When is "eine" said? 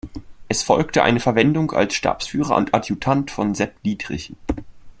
1.03-1.19